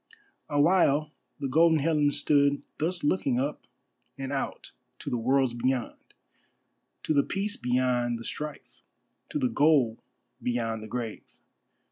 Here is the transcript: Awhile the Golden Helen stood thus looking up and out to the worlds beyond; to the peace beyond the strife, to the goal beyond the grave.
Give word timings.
Awhile 0.49 1.11
the 1.39 1.47
Golden 1.47 1.77
Helen 1.77 2.09
stood 2.09 2.63
thus 2.79 3.03
looking 3.03 3.39
up 3.39 3.67
and 4.17 4.31
out 4.33 4.71
to 4.97 5.11
the 5.11 5.17
worlds 5.19 5.53
beyond; 5.53 6.15
to 7.03 7.13
the 7.13 7.21
peace 7.21 7.55
beyond 7.55 8.17
the 8.17 8.25
strife, 8.25 8.81
to 9.29 9.37
the 9.37 9.47
goal 9.47 9.99
beyond 10.41 10.81
the 10.81 10.87
grave. 10.87 11.37